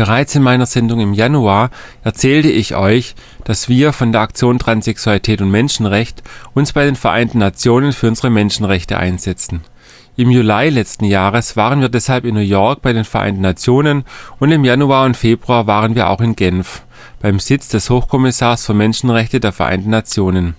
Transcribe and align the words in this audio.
Bereits 0.00 0.34
in 0.34 0.42
meiner 0.42 0.64
Sendung 0.64 0.98
im 1.00 1.12
Januar 1.12 1.68
erzählte 2.04 2.48
ich 2.48 2.74
euch, 2.74 3.14
dass 3.44 3.68
wir 3.68 3.92
von 3.92 4.12
der 4.12 4.22
Aktion 4.22 4.58
Transsexualität 4.58 5.42
und 5.42 5.50
Menschenrecht 5.50 6.22
uns 6.54 6.72
bei 6.72 6.86
den 6.86 6.96
Vereinten 6.96 7.36
Nationen 7.36 7.92
für 7.92 8.08
unsere 8.08 8.30
Menschenrechte 8.30 8.96
einsetzen. 8.96 9.60
Im 10.16 10.30
Juli 10.30 10.70
letzten 10.70 11.04
Jahres 11.04 11.54
waren 11.54 11.82
wir 11.82 11.90
deshalb 11.90 12.24
in 12.24 12.34
New 12.34 12.40
York 12.40 12.80
bei 12.80 12.94
den 12.94 13.04
Vereinten 13.04 13.42
Nationen 13.42 14.04
und 14.38 14.50
im 14.50 14.64
Januar 14.64 15.04
und 15.04 15.18
Februar 15.18 15.66
waren 15.66 15.94
wir 15.94 16.08
auch 16.08 16.22
in 16.22 16.34
Genf, 16.34 16.80
beim 17.20 17.38
Sitz 17.38 17.68
des 17.68 17.90
Hochkommissars 17.90 18.64
für 18.64 18.72
Menschenrechte 18.72 19.38
der 19.38 19.52
Vereinten 19.52 19.90
Nationen. 19.90 20.54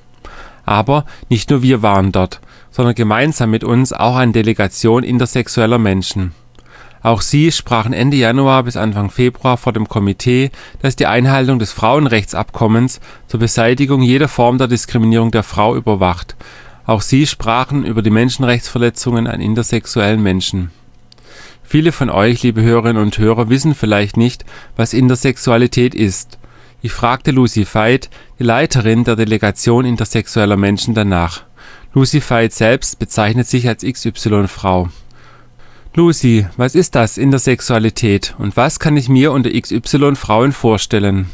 Aber 0.66 1.04
nicht 1.30 1.50
nur 1.50 1.64
wir 1.64 1.82
waren 1.82 2.12
dort, 2.12 2.42
sondern 2.70 2.94
gemeinsam 2.94 3.50
mit 3.50 3.64
uns 3.64 3.92
auch 3.92 4.18
eine 4.18 4.34
Delegation 4.34 5.02
intersexueller 5.02 5.80
Menschen. 5.80 6.36
Auch 7.04 7.22
sie 7.22 7.52
sprachen 7.52 7.94
Ende 7.94 8.18
Januar 8.18 8.64
bis 8.64 8.78
Anfang 8.78 9.10
Februar 9.10 9.58
vor 9.58 9.74
dem 9.74 9.88
Komitee, 9.88 10.52
das 10.82 10.96
die 10.96 11.08
Einhaltung 11.08 11.58
des 11.58 11.72
Frauenrechtsabkommens 11.72 13.00
zur 13.28 13.40
Beseitigung 13.40 14.02
jeder 14.02 14.28
Form 14.28 14.58
der 14.58 14.68
Diskriminierung 14.68 15.32
der 15.32 15.44
Frau 15.44 15.76
überwacht. 15.76 16.36
Auch 16.86 17.02
sie 17.02 17.26
sprachen 17.26 17.86
über 17.86 18.02
die 18.02 18.10
Menschenrechtsverletzungen 18.10 19.28
an 19.28 19.42
intersexuellen 19.42 20.22
Menschen. 20.22 20.72
Viele 21.64 21.92
von 21.92 22.10
euch, 22.10 22.44
liebe 22.44 22.62
Hörerinnen 22.62 23.02
und 23.02 23.18
Hörer, 23.18 23.50
wissen 23.50 23.76
vielleicht 23.76 24.18
nicht, 24.18 24.46
was 24.76 24.94
Intersexualität 24.94 25.96
ist. 25.96 26.38
Ich 26.82 26.92
fragte 26.92 27.32
Lucy 27.32 27.66
Veit, 27.72 28.10
die 28.40 28.44
Leiterin 28.44 29.06
der 29.06 29.16
Delegation 29.16 29.86
intersexueller 29.86 30.58
Menschen, 30.58 30.94
danach. 30.94 31.44
Lucy 31.94 32.22
Veit 32.28 32.54
selbst 32.54 33.00
bezeichnet 33.00 33.48
sich 33.48 33.68
als 33.68 33.84
XY-Frau. 33.84 34.90
Lucy, 35.94 36.46
was 36.56 36.74
ist 36.74 36.96
das 36.96 37.18
Intersexualität 37.18 38.34
und 38.38 38.56
was 38.56 38.80
kann 38.80 38.96
ich 38.96 39.10
mir 39.10 39.34
unter 39.34 39.50
XY-Frauen 39.50 40.54
vorstellen? 40.54 41.28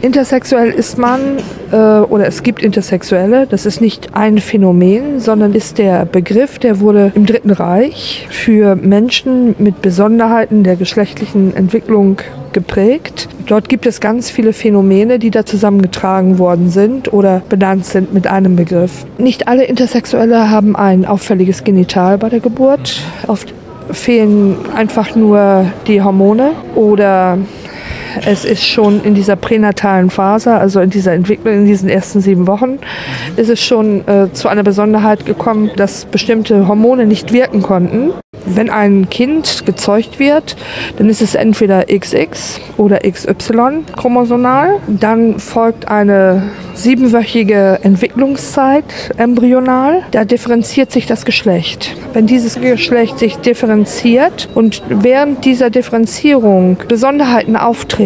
Intersexuell 0.00 0.70
ist 0.70 0.96
man 0.96 1.38
äh, 1.72 1.76
oder 1.76 2.28
es 2.28 2.44
gibt 2.44 2.62
Intersexuelle. 2.62 3.48
Das 3.48 3.66
ist 3.66 3.80
nicht 3.80 4.14
ein 4.14 4.38
Phänomen, 4.38 5.18
sondern 5.18 5.52
ist 5.52 5.78
der 5.78 6.06
Begriff, 6.06 6.60
der 6.60 6.78
wurde 6.78 7.10
im 7.16 7.26
Dritten 7.26 7.50
Reich 7.50 8.28
für 8.30 8.76
Menschen 8.76 9.56
mit 9.58 9.82
Besonderheiten 9.82 10.62
der 10.62 10.76
geschlechtlichen 10.76 11.56
Entwicklung 11.56 12.18
geprägt. 12.52 13.28
Dort 13.46 13.68
gibt 13.68 13.86
es 13.86 14.00
ganz 14.00 14.30
viele 14.30 14.52
Phänomene, 14.52 15.18
die 15.18 15.32
da 15.32 15.44
zusammengetragen 15.44 16.38
worden 16.38 16.70
sind 16.70 17.12
oder 17.12 17.42
benannt 17.48 17.84
sind 17.84 18.14
mit 18.14 18.28
einem 18.28 18.54
Begriff. 18.54 19.04
Nicht 19.18 19.48
alle 19.48 19.64
Intersexuelle 19.64 20.48
haben 20.48 20.76
ein 20.76 21.06
auffälliges 21.06 21.64
Genital 21.64 22.18
bei 22.18 22.28
der 22.28 22.40
Geburt. 22.40 23.02
Oft 23.26 23.52
fehlen 23.90 24.56
einfach 24.74 25.14
nur 25.14 25.66
die 25.86 26.02
Hormone 26.02 26.52
oder 26.74 27.38
es 28.26 28.44
ist 28.44 28.66
schon 28.66 29.02
in 29.02 29.14
dieser 29.14 29.36
pränatalen 29.36 30.10
Phase, 30.10 30.54
also 30.54 30.80
in 30.80 30.90
dieser 30.90 31.12
Entwicklung, 31.12 31.54
in 31.54 31.66
diesen 31.66 31.88
ersten 31.88 32.20
sieben 32.20 32.46
Wochen, 32.46 32.78
ist 33.36 33.50
es 33.50 33.60
schon 33.60 34.06
äh, 34.06 34.32
zu 34.32 34.48
einer 34.48 34.62
Besonderheit 34.62 35.26
gekommen, 35.26 35.70
dass 35.76 36.04
bestimmte 36.04 36.68
Hormone 36.68 37.06
nicht 37.06 37.32
wirken 37.32 37.62
konnten. 37.62 38.12
Wenn 38.44 38.70
ein 38.70 39.08
Kind 39.10 39.66
gezeugt 39.66 40.18
wird, 40.18 40.56
dann 40.96 41.08
ist 41.08 41.22
es 41.22 41.34
entweder 41.34 41.84
XX 41.86 42.60
oder 42.76 43.00
XY 43.00 43.84
chromosomal. 43.96 44.80
Dann 44.86 45.38
folgt 45.38 45.88
eine 45.88 46.50
siebenwöchige 46.74 47.80
Entwicklungszeit 47.82 48.84
embryonal. 49.16 50.02
Da 50.12 50.24
differenziert 50.24 50.92
sich 50.92 51.06
das 51.06 51.24
Geschlecht. 51.24 51.96
Wenn 52.12 52.26
dieses 52.26 52.60
Geschlecht 52.60 53.18
sich 53.18 53.36
differenziert 53.36 54.48
und 54.54 54.82
während 54.88 55.44
dieser 55.44 55.70
Differenzierung 55.70 56.78
Besonderheiten 56.88 57.56
auftreten, 57.56 57.98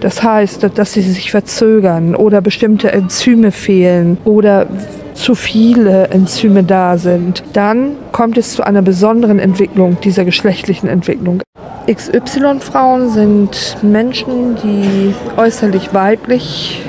das 0.00 0.22
heißt, 0.22 0.70
dass 0.74 0.92
sie 0.92 1.02
sich 1.02 1.30
verzögern 1.30 2.14
oder 2.14 2.40
bestimmte 2.40 2.92
Enzyme 2.92 3.52
fehlen 3.52 4.18
oder 4.24 4.66
zu 5.14 5.34
viele 5.34 6.08
Enzyme 6.08 6.64
da 6.64 6.96
sind, 6.96 7.42
dann 7.52 7.96
kommt 8.12 8.38
es 8.38 8.52
zu 8.52 8.62
einer 8.62 8.82
besonderen 8.82 9.38
Entwicklung 9.38 9.98
dieser 10.02 10.24
geschlechtlichen 10.24 10.88
Entwicklung. 10.88 11.42
XY-Frauen 11.90 13.10
sind 13.10 13.76
Menschen, 13.82 14.56
die 14.62 15.14
äußerlich 15.36 15.92
weiblich 15.92 16.82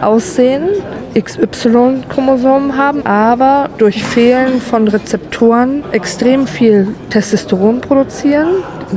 aussehen, 0.00 0.68
XY-Chromosomen 1.14 2.76
haben, 2.76 3.04
aber 3.06 3.68
durch 3.78 4.02
Fehlen 4.02 4.60
von 4.60 4.88
Rezeptoren 4.88 5.84
extrem 5.92 6.46
viel 6.46 6.88
Testosteron 7.10 7.80
produzieren. 7.80 8.48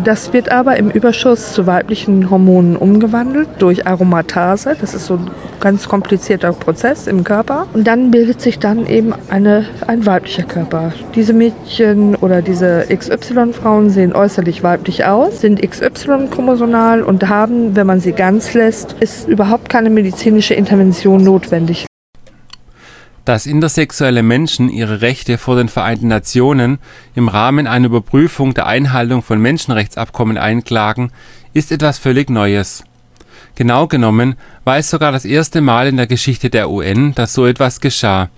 Das 0.03 0.34
wird 0.34 0.52
aber 0.52 0.75
im 0.75 0.92
Überschuss 0.92 1.54
zu 1.54 1.68
weiblichen 1.68 2.30
Hormonen 2.30 2.75
umgewandelt 2.75 3.48
durch 3.59 3.88
Aromatase. 3.88 4.75
Das 4.80 4.94
ist 4.94 5.06
so 5.06 5.16
ein 5.16 5.31
ganz 5.62 5.88
komplizierter 5.88 6.52
Prozess 6.52 7.08
im 7.08 7.24
Körper. 7.24 7.68
Und 7.74 7.88
dann 7.88 8.12
bildet 8.12 8.42
sich 8.42 8.59
dann 8.59 8.86
eben 8.88 9.14
eine, 9.30 9.66
ein 9.88 10.06
weiblicher 10.06 10.44
Körper. 10.44 10.92
Diese 11.16 11.31
Mädchen 11.31 12.16
oder 12.16 12.42
diese 12.42 12.86
XY-Frauen 12.94 13.90
sehen 13.90 14.14
äußerlich 14.14 14.64
weiblich 14.64 15.06
aus, 15.06 15.40
sind 15.40 15.62
XY-chromosomal 15.62 17.02
und 17.02 17.30
haben, 17.30 17.75
wenn 17.78 17.88
man 17.88 18.02
sie 18.02 18.12
ganz 18.12 18.54
lässt, 18.54 18.98
ist 19.00 19.30
überhaupt 19.30 19.70
keine 19.70 19.90
medizinische 19.90 20.56
Intervention 20.56 21.24
notwendig 21.24 21.86
dass 23.25 23.46
intersexuelle 23.46 24.24
Menschen 24.24 24.69
ihre 24.69 25.02
Rechte 25.02 25.38
vor 25.38 25.56
den 25.56 25.68
Vereinten 25.68 26.08
Nationen 26.08 26.80
im 27.16 27.28
Rahmen 27.28 27.68
einer 27.68 27.88
Überprüfung 27.88 28.53
der 28.53 28.68
Einhaltung 28.68 29.24
von 29.24 29.41
Menschenrechtsabkommen 29.41 30.38
einklagen, 30.38 31.12
ist 31.53 31.72
etwas 31.72 31.97
völlig 31.97 32.30
Neues. 32.30 32.84
Genau 33.56 33.88
genommen 33.88 34.36
war 34.63 34.78
es 34.78 34.90
sogar 34.90 35.12
das 35.12 35.25
erste 35.25 35.62
Mal 35.62 35.88
in 35.88 35.97
der 35.97 36.08
Geschichte 36.08 36.50
der 36.50 36.69
UN, 36.69 37.16
dass 37.16 37.34
so 37.34 37.46
etwas 37.46 37.81
geschah 37.81 38.30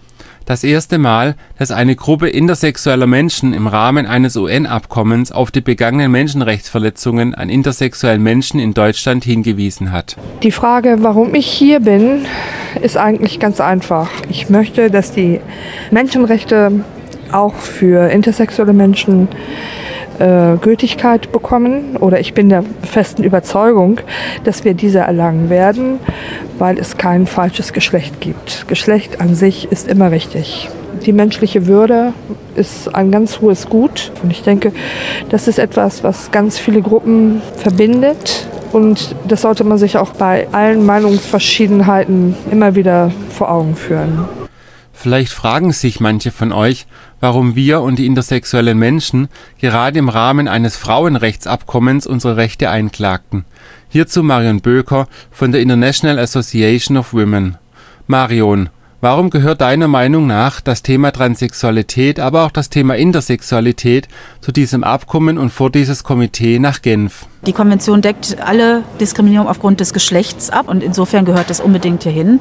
das 0.47 0.63
erste 0.63 0.97
Mal, 0.97 1.35
dass 1.59 1.71
eine 1.71 1.95
Gruppe 1.95 2.29
intersexueller 2.29 3.05
Menschen 3.05 3.53
im 3.53 3.67
Rahmen 3.67 4.05
eines 4.05 4.37
UN-Abkommens 4.37 5.31
auf 5.31 5.51
die 5.51 5.61
begangenen 5.61 6.09
Menschenrechtsverletzungen 6.09 7.35
an 7.35 7.49
intersexuellen 7.49 8.23
Menschen 8.23 8.59
in 8.59 8.73
Deutschland 8.73 9.25
hingewiesen 9.25 9.91
hat. 9.91 10.15
Die 10.43 10.51
Frage, 10.51 10.99
warum 11.01 11.35
ich 11.35 11.47
hier 11.47 11.81
bin, 11.81 12.25
ist 12.81 12.97
eigentlich 12.97 13.39
ganz 13.39 13.61
einfach. 13.61 14.09
Ich 14.29 14.49
möchte, 14.49 14.89
dass 14.89 15.11
die 15.11 15.39
Menschenrechte 15.91 16.71
auch 17.31 17.55
für 17.55 18.09
intersexuelle 18.09 18.73
Menschen 18.73 19.27
äh, 20.19 20.57
Gültigkeit 20.61 21.31
bekommen 21.31 21.97
oder 21.97 22.19
ich 22.19 22.33
bin 22.33 22.49
der 22.49 22.63
festen 22.81 23.23
Überzeugung, 23.23 23.99
dass 24.43 24.63
wir 24.63 24.73
diese 24.73 24.99
erlangen 24.99 25.49
werden, 25.49 25.99
weil 26.57 26.77
es 26.79 26.97
kein 26.97 27.27
falsches 27.27 27.73
Geschlecht 27.73 28.19
gibt. 28.19 28.67
Geschlecht 28.67 29.21
an 29.21 29.35
sich 29.35 29.71
ist 29.71 29.87
immer 29.87 30.11
richtig. 30.11 30.69
Die 31.05 31.13
menschliche 31.13 31.67
Würde 31.67 32.13
ist 32.55 32.93
ein 32.95 33.11
ganz 33.11 33.39
hohes 33.39 33.69
Gut 33.69 34.11
und 34.23 34.31
ich 34.31 34.41
denke, 34.41 34.71
das 35.29 35.47
ist 35.47 35.59
etwas, 35.59 36.03
was 36.03 36.31
ganz 36.31 36.57
viele 36.57 36.81
Gruppen 36.81 37.41
verbindet 37.57 38.47
und 38.71 39.15
das 39.27 39.41
sollte 39.41 39.63
man 39.63 39.77
sich 39.77 39.97
auch 39.97 40.11
bei 40.13 40.47
allen 40.51 40.85
Meinungsverschiedenheiten 40.85 42.35
immer 42.51 42.75
wieder 42.75 43.11
vor 43.29 43.51
Augen 43.51 43.75
führen. 43.75 44.25
Vielleicht 44.93 45.31
fragen 45.31 45.73
sich 45.73 45.99
manche 45.99 46.31
von 46.31 46.51
euch, 46.51 46.87
warum 47.19 47.55
wir 47.55 47.81
und 47.81 47.99
die 47.99 48.07
intersexuellen 48.07 48.79
Menschen 48.79 49.27
gerade 49.59 49.99
im 49.99 50.09
Rahmen 50.09 50.47
eines 50.47 50.75
Frauenrechtsabkommens 50.75 52.07
unsere 52.07 52.35
Rechte 52.35 52.69
einklagten. 52.71 53.45
Hierzu 53.89 54.23
Marion 54.23 54.61
Böker 54.61 55.07
von 55.31 55.51
der 55.51 55.61
International 55.61 56.17
Association 56.17 56.97
of 56.97 57.13
Women. 57.13 57.57
Marion, 58.07 58.69
Warum 58.99 59.29
gehört 59.29 59.61
deiner 59.61 59.87
Meinung 59.87 60.25
nach 60.25 60.59
das 60.59 60.81
Thema 60.81 61.11
Transsexualität, 61.11 62.19
aber 62.19 62.45
auch 62.45 62.51
das 62.51 62.69
Thema 62.69 62.95
Intersexualität 62.95 64.07
zu 64.41 64.51
diesem 64.51 64.83
Abkommen 64.83 65.37
und 65.37 65.51
vor 65.51 65.69
dieses 65.69 66.03
Komitee 66.03 66.57
nach 66.57 66.81
Genf? 66.81 67.27
Die 67.45 67.53
Konvention 67.53 68.01
deckt 68.01 68.37
alle 68.43 68.81
Diskriminierung 68.99 69.47
aufgrund 69.47 69.81
des 69.81 69.93
Geschlechts 69.93 70.49
ab 70.49 70.67
und 70.67 70.81
insofern 70.81 71.25
gehört 71.25 71.51
das 71.51 71.59
unbedingt 71.59 72.01
hierhin. 72.01 72.39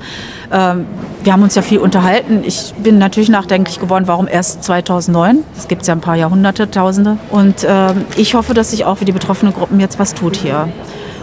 Ähm, 0.50 0.86
wir 1.22 1.34
haben 1.34 1.42
uns 1.42 1.54
ja 1.56 1.60
viel 1.60 1.78
unterhalten. 1.78 2.42
Ich 2.42 2.72
bin 2.82 2.96
natürlich 2.96 3.28
nachdenklich 3.28 3.78
geworden, 3.78 4.04
warum 4.06 4.26
erst 4.26 4.64
2009? 4.64 5.40
Es 5.58 5.68
gibt 5.68 5.86
ja 5.86 5.92
ein 5.92 6.00
paar 6.00 6.16
Jahrhunderte, 6.16 6.70
Tausende. 6.70 7.18
Und 7.28 7.66
ähm, 7.68 8.06
ich 8.16 8.34
hoffe, 8.34 8.54
dass 8.54 8.70
sich 8.70 8.86
auch 8.86 8.96
für 8.96 9.04
die 9.04 9.12
betroffenen 9.12 9.52
Gruppen 9.52 9.78
jetzt 9.78 9.98
was 9.98 10.14
tut 10.14 10.36
hier 10.36 10.68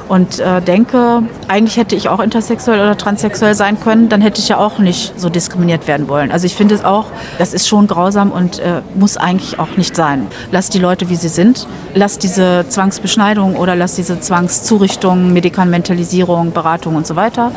und 0.09 0.39
äh, 0.39 0.61
denke, 0.61 1.23
eigentlich 1.47 1.77
hätte 1.77 1.95
ich 1.95 2.09
auch 2.09 2.19
intersexuell 2.19 2.79
oder 2.79 2.97
transsexuell 2.97 3.55
sein 3.55 3.79
können, 3.79 4.09
dann 4.09 4.21
hätte 4.21 4.39
ich 4.39 4.49
ja 4.49 4.57
auch 4.57 4.79
nicht 4.79 5.19
so 5.19 5.29
diskriminiert 5.29 5.87
werden 5.87 6.07
wollen. 6.07 6.31
Also 6.31 6.45
ich 6.45 6.55
finde 6.55 6.75
es 6.75 6.83
auch, 6.83 7.07
das 7.37 7.53
ist 7.53 7.67
schon 7.67 7.87
grausam 7.87 8.31
und 8.31 8.59
äh, 8.59 8.81
muss 8.95 9.17
eigentlich 9.17 9.59
auch 9.59 9.77
nicht 9.77 9.95
sein. 9.95 10.27
Lass 10.51 10.69
die 10.69 10.79
Leute, 10.79 11.09
wie 11.09 11.15
sie 11.15 11.29
sind. 11.29 11.67
Lass 11.95 12.19
diese 12.19 12.65
Zwangsbeschneidung 12.67 13.55
oder 13.55 13.75
lass 13.75 13.95
diese 13.95 14.19
Zwangszurichtung, 14.19 15.33
Medikamentalisierung, 15.33 16.51
Beratung 16.51 16.95
und 16.95 17.07
so 17.07 17.15
weiter. 17.15 17.51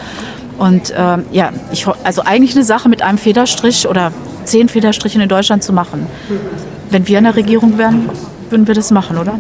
Und 0.59 0.91
äh, 0.91 1.19
ja, 1.33 1.51
ich, 1.73 1.87
also 2.05 2.23
eigentlich 2.23 2.55
eine 2.55 2.65
Sache 2.65 2.89
mit 2.89 3.03
einem 3.03 3.19
Federstrich 3.19 3.89
oder 3.89 4.13
zehn 4.45 4.69
Federstrichen 4.69 5.21
in 5.21 5.29
Deutschland 5.29 5.63
zu 5.63 5.73
machen. 5.73 6.07
Wenn 6.91 7.07
wir 7.07 7.19
in 7.19 7.25
der 7.25 7.37
Regierung 7.37 7.77
wären, 7.79 8.09
würden 8.49 8.67
wir 8.67 8.75
das 8.75 8.91
machen, 8.91 9.19
oder? 9.19 9.39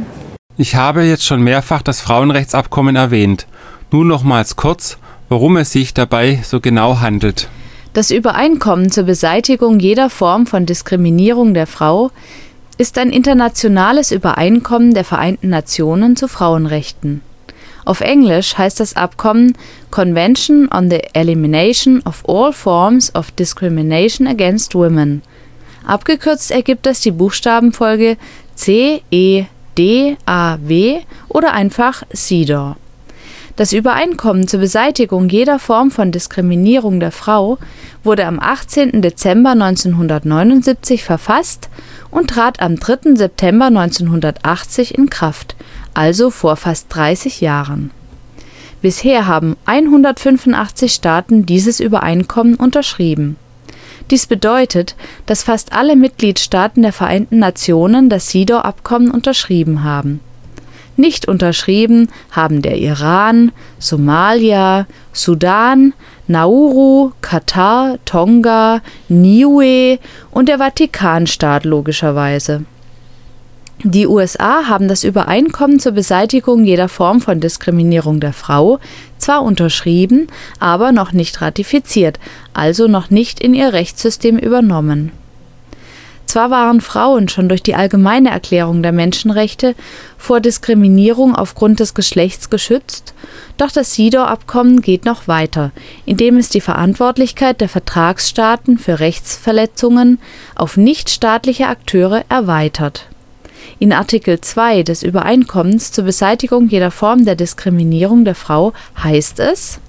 Ich 0.58 0.74
habe 0.74 1.02
jetzt 1.02 1.24
schon 1.24 1.42
mehrfach 1.42 1.82
das 1.82 2.00
Frauenrechtsabkommen 2.00 2.96
erwähnt. 2.96 3.46
Nun 3.90 4.08
nochmals 4.08 4.56
kurz, 4.56 4.96
worum 5.28 5.58
es 5.58 5.70
sich 5.70 5.92
dabei 5.92 6.40
so 6.42 6.60
genau 6.60 7.00
handelt. 7.00 7.48
Das 7.92 8.10
Übereinkommen 8.10 8.90
zur 8.90 9.04
Beseitigung 9.04 9.80
jeder 9.80 10.08
Form 10.08 10.46
von 10.46 10.64
Diskriminierung 10.64 11.52
der 11.52 11.66
Frau 11.66 12.10
ist 12.78 12.96
ein 12.96 13.10
internationales 13.10 14.12
Übereinkommen 14.12 14.94
der 14.94 15.04
Vereinten 15.04 15.50
Nationen 15.50 16.16
zu 16.16 16.26
Frauenrechten. 16.26 17.20
Auf 17.84 18.00
Englisch 18.00 18.56
heißt 18.56 18.80
das 18.80 18.96
Abkommen 18.96 19.56
Convention 19.90 20.68
on 20.72 20.90
the 20.90 21.00
Elimination 21.12 22.02
of 22.04 22.24
All 22.28 22.52
Forms 22.52 23.14
of 23.14 23.30
Discrimination 23.30 24.26
Against 24.26 24.74
Women. 24.74 25.22
Abgekürzt 25.86 26.50
ergibt 26.50 26.86
das 26.86 27.00
die 27.00 27.12
Buchstabenfolge 27.12 28.16
C, 28.54 29.02
E, 29.76 30.14
D, 30.14 30.16
A, 30.26 30.58
W 30.62 31.00
oder 31.28 31.52
einfach 31.52 32.02
CEDAW. 32.12 32.76
Das 33.56 33.72
Übereinkommen 33.72 34.48
zur 34.48 34.60
Beseitigung 34.60 35.30
jeder 35.30 35.58
Form 35.58 35.90
von 35.90 36.12
Diskriminierung 36.12 37.00
der 37.00 37.12
Frau 37.12 37.58
wurde 38.04 38.26
am 38.26 38.38
18. 38.38 39.00
Dezember 39.00 39.52
1979 39.52 41.02
verfasst 41.02 41.70
und 42.10 42.28
trat 42.28 42.60
am 42.60 42.76
3. 42.76 43.16
September 43.16 43.66
1980 43.66 44.98
in 44.98 45.08
Kraft, 45.08 45.56
also 45.94 46.30
vor 46.30 46.56
fast 46.56 46.94
30 46.94 47.40
Jahren. 47.40 47.90
Bisher 48.82 49.26
haben 49.26 49.56
185 49.64 50.92
Staaten 50.92 51.46
dieses 51.46 51.80
Übereinkommen 51.80 52.56
unterschrieben. 52.56 53.36
Dies 54.10 54.26
bedeutet, 54.26 54.94
dass 55.26 55.42
fast 55.42 55.72
alle 55.72 55.96
Mitgliedstaaten 55.96 56.82
der 56.82 56.92
Vereinten 56.92 57.38
Nationen 57.38 58.08
das 58.08 58.28
CEDAW-Abkommen 58.28 59.10
unterschrieben 59.10 59.82
haben. 59.82 60.20
Nicht 60.96 61.28
unterschrieben 61.28 62.08
haben 62.30 62.62
der 62.62 62.78
Iran, 62.78 63.52
Somalia, 63.78 64.86
Sudan, 65.12 65.92
Nauru, 66.26 67.12
Katar, 67.20 67.98
Tonga, 68.04 68.80
Niue 69.08 69.98
und 70.30 70.48
der 70.48 70.58
Vatikanstaat 70.58 71.64
logischerweise. 71.64 72.64
Die 73.82 74.06
USA 74.06 74.68
haben 74.68 74.88
das 74.88 75.04
Übereinkommen 75.04 75.78
zur 75.78 75.92
Beseitigung 75.92 76.64
jeder 76.64 76.88
Form 76.88 77.20
von 77.20 77.40
Diskriminierung 77.40 78.20
der 78.20 78.32
Frau 78.32 78.78
zwar 79.18 79.42
unterschrieben, 79.42 80.28
aber 80.58 80.92
noch 80.92 81.12
nicht 81.12 81.42
ratifiziert, 81.42 82.18
also 82.54 82.88
noch 82.88 83.10
nicht 83.10 83.38
in 83.38 83.52
ihr 83.52 83.74
Rechtssystem 83.74 84.38
übernommen. 84.38 85.12
Zwar 86.24 86.50
waren 86.50 86.80
Frauen 86.80 87.28
schon 87.28 87.50
durch 87.50 87.62
die 87.62 87.74
Allgemeine 87.74 88.30
Erklärung 88.30 88.82
der 88.82 88.92
Menschenrechte 88.92 89.74
vor 90.16 90.40
Diskriminierung 90.40 91.34
aufgrund 91.34 91.78
des 91.78 91.92
Geschlechts 91.92 92.48
geschützt, 92.48 93.12
doch 93.58 93.70
das 93.70 93.92
CEDAW-Abkommen 93.92 94.80
geht 94.80 95.04
noch 95.04 95.28
weiter, 95.28 95.70
indem 96.06 96.38
es 96.38 96.48
die 96.48 96.62
Verantwortlichkeit 96.62 97.60
der 97.60 97.68
Vertragsstaaten 97.68 98.78
für 98.78 99.00
Rechtsverletzungen 99.00 100.18
auf 100.54 100.78
nichtstaatliche 100.78 101.68
Akteure 101.68 102.24
erweitert 102.30 103.06
in 103.78 103.92
Artikel 103.92 104.40
2 104.40 104.82
des 104.82 105.02
Übereinkommens 105.02 105.92
zur 105.92 106.04
Beseitigung 106.04 106.68
jeder 106.68 106.90
Form 106.90 107.24
der 107.24 107.36
Diskriminierung 107.36 108.24
der 108.24 108.34
Frau 108.34 108.72
heißt 109.02 109.40
es 109.40 109.80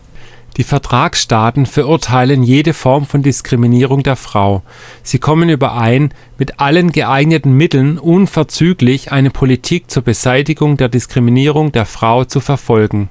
die 0.57 0.63
Vertragsstaaten 0.63 1.67
verurteilen 1.67 2.41
jede 2.41 2.73
Form 2.73 3.05
von 3.05 3.21
Diskriminierung 3.21 4.01
der 4.01 4.15
Frau. 4.15 4.63
Sie 5.03 5.19
kommen 5.19 5.49
überein, 5.49 6.11
mit 6.39 6.59
allen 6.59 6.91
geeigneten 6.91 7.53
Mitteln 7.53 7.99
unverzüglich 7.99 9.11
eine 9.11 9.29
Politik 9.29 9.91
zur 9.91 10.01
Beseitigung 10.01 10.75
der 10.75 10.89
Diskriminierung 10.89 11.71
der 11.71 11.85
Frau 11.85 12.23
zu 12.23 12.39
verfolgen 12.39 13.07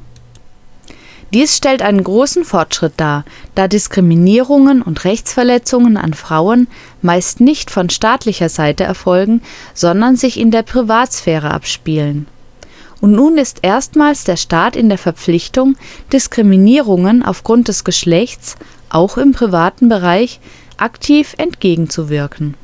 dies 1.33 1.57
stellt 1.57 1.83
einen 1.83 2.05
großen 2.05 2.45
Fortschritt 2.45 2.95
dar, 2.97 3.25
da 3.55 3.67
Diskriminierungen 3.67 4.81
und 4.83 5.05
Rechtsverletzungen 5.05 5.97
an 5.97 6.15
Frauen 6.15 6.69
meist 7.03 7.41
nicht 7.41 7.71
von 7.71 7.91
staatlicher 7.91 8.49
Seite 8.49 8.85
erfolgen, 8.85 9.43
sondern 9.75 10.17
sich 10.17 10.39
in 10.39 10.51
der 10.51 10.63
Privatsphäre 10.63 11.51
abspielen. 11.51 12.29
Und 13.01 13.13
nun 13.13 13.39
ist 13.39 13.59
erstmals 13.63 14.25
der 14.25 14.37
Staat 14.37 14.77
in 14.77 14.89
der 14.89 14.99
Verpflichtung, 14.99 15.77
Diskriminierungen 16.13 17.23
aufgrund 17.23 17.69
des 17.69 17.85
Geschlechts, 17.85 18.57
auch 18.89 19.19
im 19.19 19.33
privaten 19.33 19.89
Bereich, 19.89 20.41
aktiv 20.79 21.35
entgegenzuwirken 21.39 22.55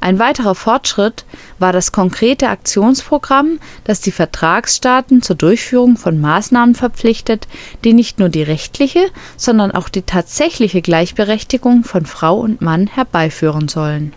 ein 0.00 0.18
weiterer 0.18 0.54
Fortschritt 0.54 1.24
war 1.58 1.72
das 1.72 1.92
konkrete 1.92 2.48
Aktionsprogramm, 2.48 3.60
das 3.84 4.00
die 4.00 4.12
Vertragsstaaten 4.12 5.20
zur 5.20 5.36
Durchführung 5.36 5.98
von 5.98 6.18
Maßnahmen 6.18 6.74
verpflichtet, 6.74 7.46
die 7.84 7.92
nicht 7.92 8.18
nur 8.18 8.30
die 8.30 8.42
rechtliche, 8.42 9.10
sondern 9.36 9.72
auch 9.72 9.90
die 9.90 10.02
tatsächliche 10.02 10.80
Gleichberechtigung 10.80 11.84
von 11.84 12.06
Frau 12.06 12.40
und 12.40 12.62
Mann 12.62 12.86
herbeiführen 12.86 13.68
sollen. 13.68 14.14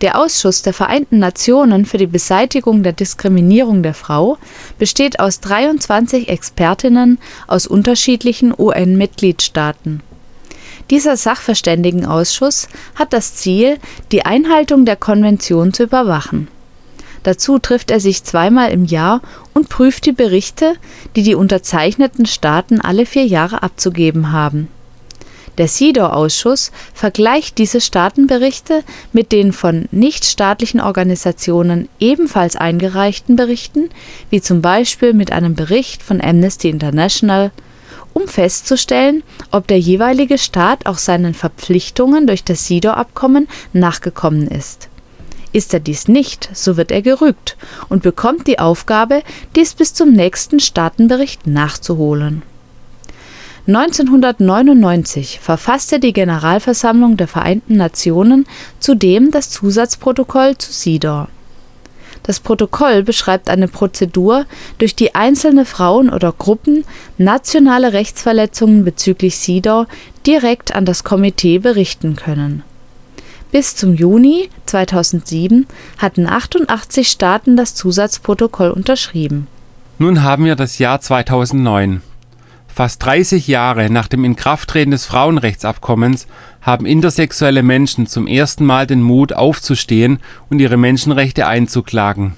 Der 0.00 0.18
Ausschuss 0.18 0.62
der 0.62 0.74
Vereinten 0.74 1.20
Nationen 1.20 1.86
für 1.86 1.98
die 1.98 2.08
Beseitigung 2.08 2.82
der 2.82 2.92
Diskriminierung 2.92 3.84
der 3.84 3.94
Frau 3.94 4.36
besteht 4.76 5.20
aus 5.20 5.38
23 5.38 6.28
Expertinnen 6.28 7.20
aus 7.46 7.68
unterschiedlichen 7.68 8.52
UN-Mitgliedstaaten 8.58 10.02
dieser 10.90 11.16
Sachverständigenausschuss 11.16 12.68
hat 12.94 13.12
das 13.12 13.34
Ziel, 13.34 13.78
die 14.10 14.24
Einhaltung 14.24 14.84
der 14.84 14.96
Konvention 14.96 15.72
zu 15.72 15.84
überwachen. 15.84 16.48
Dazu 17.22 17.58
trifft 17.58 17.90
er 17.90 18.00
sich 18.00 18.24
zweimal 18.24 18.70
im 18.72 18.84
Jahr 18.84 19.20
und 19.54 19.68
prüft 19.68 20.06
die 20.06 20.12
Berichte, 20.12 20.74
die 21.14 21.22
die 21.22 21.34
unterzeichneten 21.34 22.26
Staaten 22.26 22.80
alle 22.80 23.06
vier 23.06 23.26
Jahre 23.26 23.62
abzugeben 23.62 24.32
haben. 24.32 24.68
Der 25.58 25.68
CEDAW-Ausschuss 25.68 26.72
vergleicht 26.94 27.58
diese 27.58 27.82
Staatenberichte 27.82 28.82
mit 29.12 29.32
den 29.32 29.52
von 29.52 29.86
nichtstaatlichen 29.90 30.80
Organisationen 30.80 31.90
ebenfalls 32.00 32.56
eingereichten 32.56 33.36
Berichten, 33.36 33.90
wie 34.30 34.40
zum 34.40 34.62
Beispiel 34.62 35.12
mit 35.12 35.30
einem 35.30 35.54
Bericht 35.54 36.02
von 36.02 36.22
Amnesty 36.22 36.70
International, 36.70 37.50
um 38.12 38.28
festzustellen, 38.28 39.22
ob 39.50 39.66
der 39.66 39.78
jeweilige 39.78 40.38
Staat 40.38 40.86
auch 40.86 40.98
seinen 40.98 41.34
Verpflichtungen 41.34 42.26
durch 42.26 42.44
das 42.44 42.66
CEDAW-Abkommen 42.66 43.48
nachgekommen 43.72 44.48
ist. 44.48 44.88
Ist 45.52 45.74
er 45.74 45.80
dies 45.80 46.08
nicht, 46.08 46.48
so 46.54 46.76
wird 46.76 46.90
er 46.90 47.02
gerügt 47.02 47.56
und 47.88 48.02
bekommt 48.02 48.46
die 48.46 48.58
Aufgabe, 48.58 49.22
dies 49.54 49.74
bis 49.74 49.92
zum 49.92 50.12
nächsten 50.12 50.60
Staatenbericht 50.60 51.46
nachzuholen. 51.46 52.42
1999 53.68 55.38
verfasste 55.40 56.00
die 56.00 56.12
Generalversammlung 56.12 57.16
der 57.16 57.28
Vereinten 57.28 57.76
Nationen 57.76 58.46
zudem 58.80 59.30
das 59.30 59.50
Zusatzprotokoll 59.50 60.58
zu 60.58 60.72
CEDAW. 60.72 61.28
Das 62.22 62.40
Protokoll 62.40 63.02
beschreibt 63.02 63.50
eine 63.50 63.68
Prozedur, 63.68 64.46
durch 64.78 64.94
die 64.94 65.14
einzelne 65.14 65.64
Frauen 65.64 66.08
oder 66.10 66.32
Gruppen 66.32 66.84
nationale 67.18 67.92
Rechtsverletzungen 67.92 68.84
bezüglich 68.84 69.36
CEDAW 69.36 69.86
direkt 70.26 70.74
an 70.74 70.84
das 70.84 71.04
Komitee 71.04 71.58
berichten 71.58 72.16
können. 72.16 72.62
Bis 73.50 73.76
zum 73.76 73.94
Juni 73.94 74.48
2007 74.66 75.66
hatten 75.98 76.26
88 76.26 77.08
Staaten 77.08 77.56
das 77.56 77.74
Zusatzprotokoll 77.74 78.70
unterschrieben. 78.70 79.46
Nun 79.98 80.22
haben 80.22 80.46
wir 80.46 80.56
das 80.56 80.78
Jahr 80.78 81.00
2009. 81.00 82.02
Fast 82.66 83.04
30 83.04 83.48
Jahre 83.48 83.90
nach 83.90 84.08
dem 84.08 84.24
Inkrafttreten 84.24 84.92
des 84.92 85.04
Frauenrechtsabkommens 85.04 86.26
haben 86.62 86.86
intersexuelle 86.86 87.62
Menschen 87.62 88.06
zum 88.06 88.26
ersten 88.26 88.64
Mal 88.64 88.86
den 88.86 89.02
Mut 89.02 89.32
aufzustehen 89.32 90.20
und 90.48 90.60
ihre 90.60 90.76
Menschenrechte 90.76 91.46
einzuklagen. 91.46 92.34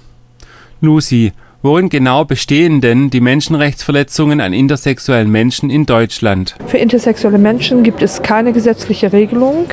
Lucy, 0.81 1.33
worin 1.62 1.88
genau 1.88 2.25
bestehen 2.25 2.81
denn 2.81 3.11
die 3.11 3.21
Menschenrechtsverletzungen 3.21 4.40
an 4.40 4.52
intersexuellen 4.52 5.31
Menschen 5.31 5.71
in 5.71 5.87
Deutschland? 5.87 6.57
Für 6.66 6.78
intersexuelle 6.78 7.38
Menschen 7.38 7.83
gibt 7.83 8.02
es 8.02 8.23
keine 8.23 8.52
gesetzliche 8.52 9.12
Regelung, 9.12 9.66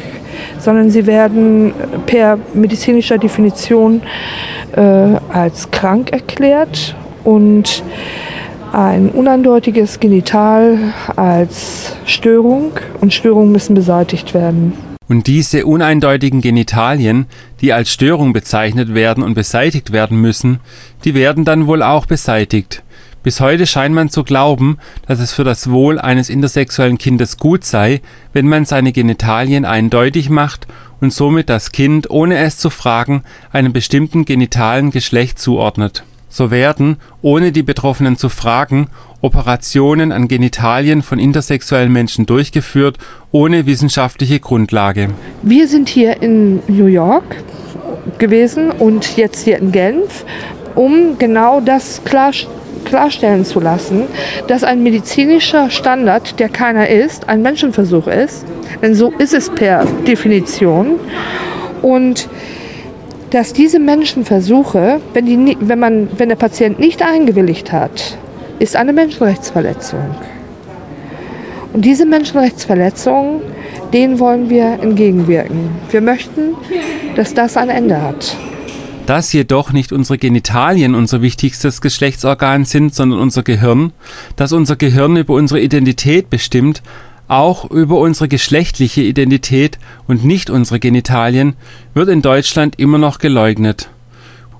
sondern 0.60 0.92
sie 0.92 1.08
werden 1.08 1.74
per 2.06 2.38
medizinischer 2.54 3.18
Definition 3.18 4.02
äh, 4.76 4.82
als 4.82 5.72
krank 5.72 6.12
erklärt 6.12 6.96
und 7.24 7.84
ein 8.74 9.10
uneindeutiges 9.10 10.00
Genital 10.00 10.78
als 11.16 11.96
Störung 12.06 12.72
und 13.00 13.14
Störungen 13.14 13.52
müssen 13.52 13.74
beseitigt 13.74 14.34
werden. 14.34 14.74
Und 15.08 15.28
diese 15.28 15.66
uneindeutigen 15.66 16.40
Genitalien, 16.40 17.26
die 17.60 17.74
als 17.74 17.92
Störung 17.92 18.32
bezeichnet 18.32 18.94
werden 18.94 19.24
und 19.24 19.34
beseitigt 19.34 19.92
werden 19.92 20.22
müssen, 20.22 20.62
die 21.04 21.16
werden 21.16 21.44
dann 21.44 21.68
wohl 21.68 21.84
auch 21.84 22.06
beseitigt. 22.06 22.82
Bis 23.24 23.42
heute 23.42 23.68
scheint 23.68 23.94
man 23.94 24.10
zu 24.10 24.24
glauben, 24.24 24.78
dass 25.08 25.20
es 25.20 25.34
für 25.34 25.44
das 25.44 25.70
Wohl 25.70 26.00
eines 26.00 26.30
intersexuellen 26.30 26.98
Kindes 26.98 27.38
gut 27.38 27.66
sei, 27.66 28.02
wenn 28.34 28.48
man 28.48 28.66
seine 28.66 28.94
Genitalien 28.94 29.66
eindeutig 29.66 30.30
macht 30.30 30.66
und 31.02 31.14
somit 31.14 31.50
das 31.50 31.72
Kind, 31.72 32.10
ohne 32.10 32.38
es 32.38 32.58
zu 32.58 32.70
fragen, 32.70 33.24
einem 33.52 33.74
bestimmten 33.74 34.26
genitalen 34.26 34.92
Geschlecht 34.92 35.40
zuordnet 35.40 36.04
So 36.32 36.50
werden, 36.50 36.96
ohne 37.22 37.52
die 37.52 37.62
Betroffenen 37.62 38.16
zu 38.16 38.30
fragen, 38.30 38.88
Operationen 39.20 40.14
an 40.14 40.30
Genitalien 40.30 41.02
von 41.02 41.20
intersexuellen 41.20 41.92
Menschen 41.92 42.26
durchgeführt, 42.26 42.98
ohne 43.32 43.66
wissenschaftliche 43.66 44.40
Grundlage. 44.40 45.10
Wir 45.42 45.68
sind 45.68 45.90
hier 45.90 46.22
in 46.22 46.62
New 46.68 46.86
York 46.86 47.36
gewesen 48.18 48.72
und 48.72 49.18
jetzt 49.18 49.44
hier 49.44 49.60
in 49.60 49.74
Genf, 49.74 50.24
um 50.74 51.18
genau 51.18 51.60
das 51.60 52.02
klar, 52.06 52.32
klarstellen 52.86 53.44
zu 53.44 53.60
lassen, 53.60 54.04
dass 54.48 54.64
ein 54.64 54.82
medizinischer 54.84 55.70
Standard, 55.70 56.40
der 56.40 56.48
keiner 56.48 56.88
ist, 56.88 57.28
ein 57.28 57.42
Menschenversuch 57.42 58.08
ist. 58.08 58.46
Denn 58.82 58.96
so 58.96 59.12
ist 59.12 59.34
es 59.34 59.50
per 59.50 59.86
Definition. 60.08 61.00
Und 61.82 62.30
dass 63.32 63.54
diese 63.54 63.80
Menschenversuche, 63.80 65.02
wenn, 65.14 65.26
die, 65.26 65.58
wenn, 65.62 65.80
man, 65.80 66.10
wenn 66.18 66.30
der 66.30 66.36
Patient 66.36 66.80
nicht 66.80 67.02
eingewilligt 67.02 67.72
hat, 67.72 68.18
ist 68.60 68.76
eine 68.76 68.94
Menschenrechtsverletzung. 68.94 70.16
Und 71.74 71.86
diese 71.86 72.06
Menschenrechtsverletzung, 72.06 73.42
denen 73.94 74.20
wollen 74.20 74.50
wir 74.50 74.80
entgegenwirken. 74.82 75.70
Wir 75.90 76.02
möchten, 76.02 76.56
dass 77.16 77.34
das 77.34 77.56
ein 77.56 77.70
Ende 77.70 78.02
hat. 78.02 78.36
Dass 79.06 79.32
jedoch 79.32 79.72
nicht 79.72 79.94
unsere 79.94 80.18
Genitalien 80.18 80.94
unser 80.94 81.22
wichtigstes 81.22 81.82
Geschlechtsorgan 81.82 82.66
sind, 82.66 82.94
sondern 82.94 83.20
unser 83.20 83.44
Gehirn, 83.44 83.94
dass 84.36 84.52
unser 84.52 84.76
Gehirn 84.76 85.16
über 85.16 85.34
unsere 85.34 85.62
Identität 85.62 86.30
bestimmt, 86.30 86.84
auch 87.32 87.72
über 87.72 87.98
unsere 87.98 88.28
geschlechtliche 88.28 89.02
Identität 89.02 89.80
und 90.06 90.26
nicht 90.26 90.50
unsere 90.50 90.80
Genitalien, 90.80 91.56
wird 91.94 92.10
in 92.10 92.22
Deutschland 92.22 92.78
immer 92.78 92.98
noch 92.98 93.20
geleugnet. 93.20 93.90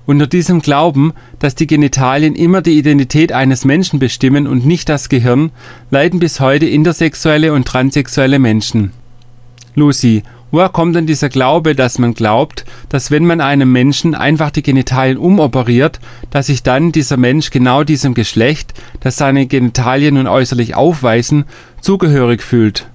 Unter 0.06 0.26
diesem 0.26 0.62
Glauben, 0.62 1.12
dass 1.38 1.54
die 1.54 1.66
Genitalien 1.66 2.34
immer 2.34 2.62
die 2.62 2.78
Identität 2.78 3.30
eines 3.30 3.66
Menschen 3.66 3.98
bestimmen 3.98 4.46
und 4.46 4.64
nicht 4.64 4.88
das 4.88 5.10
Gehirn, 5.10 5.50
leiden 5.90 6.18
bis 6.18 6.40
heute 6.40 6.66
intersexuelle 6.66 7.52
und 7.52 7.68
transsexuelle 7.68 8.38
Menschen. 8.38 8.92
Lucy, 9.74 10.22
woher 10.52 10.68
kommt 10.68 10.94
denn 10.94 11.06
dieser 11.06 11.28
Glaube, 11.28 11.74
dass 11.74 11.98
man 11.98 12.14
glaubt, 12.14 12.64
dass 12.88 13.10
wenn 13.10 13.26
man 13.26 13.40
einem 13.40 13.72
Menschen 13.72 14.14
einfach 14.14 14.52
die 14.52 14.62
Genitalien 14.62 15.18
umoperiert, 15.18 15.98
dass 16.30 16.46
sich 16.46 16.62
dann 16.62 16.92
dieser 16.92 17.16
Mensch 17.16 17.50
genau 17.50 17.82
diesem 17.82 18.14
Geschlecht, 18.14 18.74
das 19.00 19.16
seine 19.16 19.46
Genitalien 19.46 20.14
nun 20.14 20.28
äußerlich 20.28 20.76
aufweisen, 20.76 21.46
zugehörig 21.80 22.42
fühlt. 22.42 22.86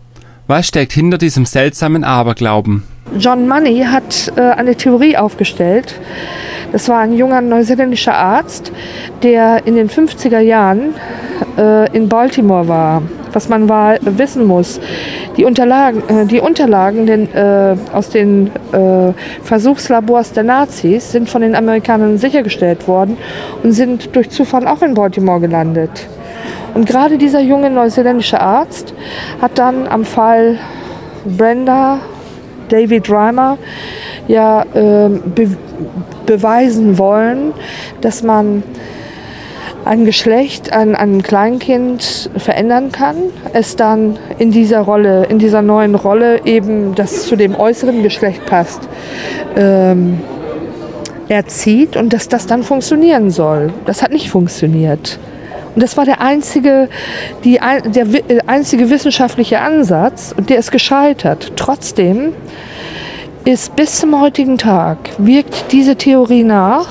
Was 0.47 0.69
steckt 0.69 0.93
hinter 0.93 1.17
diesem 1.17 1.45
seltsamen 1.45 2.05
Aberglauben? 2.05 2.83
John 3.15 3.47
Money 3.47 3.85
hat 3.89 4.33
äh, 4.35 4.41
eine 4.41 4.75
Theorie 4.75 5.17
aufgestellt. 5.17 5.99
Das 6.71 6.89
war 6.89 6.99
ein 6.99 7.13
junger 7.13 7.41
neuseeländischer 7.41 8.13
Arzt, 8.13 8.71
der 9.23 9.65
in 9.65 9.75
den 9.75 9.89
50er 9.89 10.39
Jahren 10.39 10.95
äh, 11.57 11.89
in 11.95 12.09
Baltimore 12.09 12.67
war. 12.67 13.01
Was 13.31 13.49
man 13.49 13.69
war, 13.69 13.97
wissen 14.01 14.45
muss, 14.45 14.79
die 15.37 15.45
Unterlagen, 15.45 16.03
äh, 16.09 16.25
die 16.25 16.39
Unterlagen 16.39 17.05
den, 17.05 17.33
äh, 17.33 17.75
aus 17.93 18.09
den 18.09 18.47
äh, 18.73 19.13
Versuchslabors 19.43 20.33
der 20.33 20.43
Nazis 20.43 21.11
sind 21.11 21.29
von 21.29 21.41
den 21.41 21.55
Amerikanern 21.55 22.17
sichergestellt 22.17 22.87
worden 22.87 23.17
und 23.63 23.71
sind 23.71 24.15
durch 24.15 24.29
Zufall 24.29 24.67
auch 24.67 24.81
in 24.81 24.93
Baltimore 24.93 25.39
gelandet. 25.39 26.07
Und 26.73 26.85
gerade 26.85 27.17
dieser 27.17 27.39
junge 27.39 27.69
neuseeländische 27.69 28.41
Arzt 28.41 28.93
hat 29.41 29.57
dann 29.57 29.87
am 29.87 30.03
Fall 30.03 30.57
Brenda 31.25 31.99
David 32.69 33.09
Reimer 33.09 33.57
ja 34.27 34.63
äh, 34.73 35.09
be 35.09 35.49
beweisen 36.25 36.97
wollen, 36.97 37.53
dass 38.01 38.21
man 38.21 38.61
ein 39.85 40.03
Geschlecht 40.03 40.73
an 40.73 40.95
einem 40.95 41.23
Kleinkind 41.23 42.29
verändern 42.35 42.91
kann, 42.91 43.15
es 43.53 43.77
dann 43.77 44.19
in 44.37 44.51
dieser 44.51 44.81
Rolle, 44.81 45.25
in 45.27 45.39
dieser 45.39 45.61
neuen 45.61 45.95
Rolle 45.95 46.41
eben, 46.45 46.93
das 46.95 47.25
zu 47.25 47.37
dem 47.37 47.55
äußeren 47.55 48.03
Geschlecht 48.03 48.45
passt, 48.45 48.81
ähm, 49.55 50.19
erzieht 51.29 51.95
und 51.95 52.11
dass 52.11 52.27
das 52.27 52.47
dann 52.47 52.63
funktionieren 52.63 53.31
soll. 53.31 53.71
Das 53.85 54.03
hat 54.03 54.11
nicht 54.11 54.29
funktioniert. 54.29 55.19
Und 55.77 55.83
das 55.83 55.95
war 55.95 56.05
der 56.05 56.21
einzige, 56.21 56.89
die, 57.43 57.59
der 57.59 58.07
einzige 58.47 58.89
wissenschaftliche 58.89 59.59
Ansatz 59.59 60.33
und 60.35 60.49
der 60.49 60.57
ist 60.57 60.71
gescheitert. 60.71 61.51
Trotzdem 61.55 62.33
ist 63.45 63.75
bis 63.75 63.99
zum 63.99 64.19
heutigen 64.19 64.57
Tag 64.57 64.97
wirkt 65.19 65.71
diese 65.71 65.95
Theorie 65.95 66.41
nach 66.41 66.87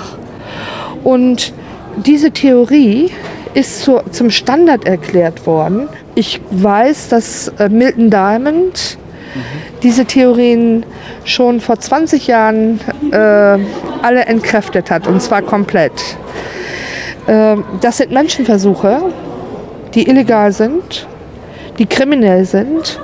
und 1.02 1.52
diese 1.96 2.30
Theorie 2.30 3.10
ist 3.54 3.80
zu, 3.80 4.02
zum 4.12 4.30
Standard 4.30 4.86
erklärt 4.86 5.48
worden. 5.48 5.88
Ich 6.14 6.40
weiß, 6.52 7.08
dass 7.08 7.48
äh, 7.58 7.68
Milton 7.68 8.08
Diamond 8.08 8.98
mhm. 9.34 9.40
diese 9.82 10.04
Theorien 10.04 10.86
schon 11.24 11.58
vor 11.58 11.80
20 11.80 12.28
Jahren 12.28 12.78
äh, 13.10 13.16
alle 13.16 14.26
entkräftet 14.26 14.92
hat, 14.92 15.08
und 15.08 15.20
zwar 15.20 15.42
komplett. 15.42 16.16
Ähm, 17.28 17.64
das 17.80 17.98
sind 17.98 18.12
Menschenversuche, 18.12 19.12
die 19.94 20.08
illegal 20.08 20.52
sind, 20.52 21.06
die 21.78 21.86
kriminell 21.86 22.44
sind. 22.44 23.00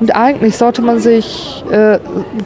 Und 0.00 0.14
eigentlich 0.16 0.56
sollte 0.56 0.82
man 0.82 0.98
sich, 0.98 1.62
äh, 1.70 1.98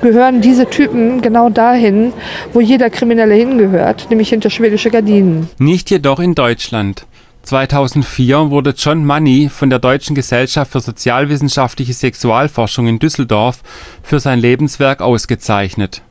gehören 0.02 0.42
diese 0.42 0.68
Typen 0.68 1.22
genau 1.22 1.48
dahin, 1.48 2.12
wo 2.52 2.60
jeder 2.60 2.90
Kriminelle 2.90 3.34
hingehört, 3.34 4.08
nämlich 4.10 4.28
hinter 4.28 4.50
schwedische 4.50 4.90
Gardinen. 4.90 5.48
Nicht 5.58 5.90
jedoch 5.90 6.20
in 6.20 6.34
Deutschland. 6.34 7.06
2004 7.44 8.50
wurde 8.50 8.74
John 8.76 9.06
Money 9.06 9.48
von 9.48 9.70
der 9.70 9.78
Deutschen 9.78 10.14
Gesellschaft 10.14 10.72
für 10.72 10.80
sozialwissenschaftliche 10.80 11.92
Sexualforschung 11.92 12.88
in 12.88 12.98
Düsseldorf 12.98 13.62
für 14.02 14.18
sein 14.18 14.40
Lebenswerk 14.40 15.00
ausgezeichnet. 15.00 16.02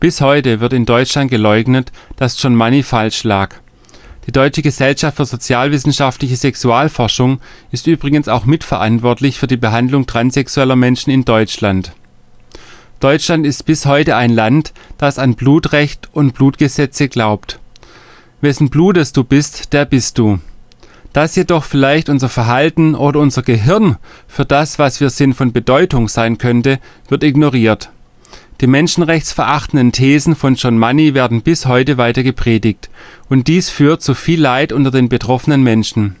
Bis 0.00 0.20
heute 0.20 0.60
wird 0.60 0.72
in 0.72 0.86
Deutschland 0.86 1.30
geleugnet, 1.30 1.92
dass 2.16 2.42
John 2.42 2.56
Money 2.56 2.82
falsch 2.82 3.22
lag. 3.24 3.56
Die 4.28 4.32
Deutsche 4.32 4.60
Gesellschaft 4.60 5.16
für 5.16 5.24
sozialwissenschaftliche 5.24 6.36
Sexualforschung 6.36 7.40
ist 7.70 7.86
übrigens 7.86 8.28
auch 8.28 8.44
mitverantwortlich 8.44 9.38
für 9.38 9.46
die 9.46 9.56
Behandlung 9.56 10.04
transsexueller 10.04 10.76
Menschen 10.76 11.10
in 11.10 11.24
Deutschland. 11.24 11.92
Deutschland 13.00 13.46
ist 13.46 13.64
bis 13.64 13.86
heute 13.86 14.16
ein 14.16 14.28
Land, 14.28 14.74
das 14.98 15.18
an 15.18 15.34
Blutrecht 15.34 16.10
und 16.12 16.34
Blutgesetze 16.34 17.08
glaubt. 17.08 17.58
Wessen 18.42 18.68
Blutes 18.68 19.14
du 19.14 19.24
bist, 19.24 19.72
der 19.72 19.86
bist 19.86 20.18
du. 20.18 20.40
Dass 21.14 21.34
jedoch 21.34 21.64
vielleicht 21.64 22.10
unser 22.10 22.28
Verhalten 22.28 22.94
oder 22.94 23.20
unser 23.20 23.40
Gehirn 23.40 23.96
für 24.26 24.44
das, 24.44 24.78
was 24.78 25.00
wir 25.00 25.08
sind, 25.08 25.32
von 25.32 25.54
Bedeutung 25.54 26.06
sein 26.06 26.36
könnte, 26.36 26.80
wird 27.08 27.24
ignoriert 27.24 27.90
die 28.60 28.66
menschenrechtsverachtenden 28.66 29.92
Thesen 29.92 30.34
von 30.34 30.56
John 30.56 30.78
Money 30.78 31.14
werden 31.14 31.42
bis 31.42 31.66
heute 31.66 31.96
weiter 31.96 32.22
gepredigt, 32.22 32.90
und 33.28 33.46
dies 33.46 33.70
führt 33.70 34.02
zu 34.02 34.14
viel 34.14 34.40
Leid 34.40 34.72
unter 34.72 34.90
den 34.90 35.08
betroffenen 35.08 35.62
Menschen. 35.62 36.16